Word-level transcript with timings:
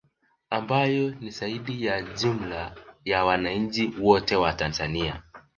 Ambayo 0.49 1.15
ni 1.19 1.29
zaidi 1.31 1.85
ya 1.85 2.01
jumla 2.01 2.75
ya 3.05 3.25
wananchi 3.25 3.93
wote 4.01 4.35
wa 4.35 4.53
Tanzania 4.53 5.23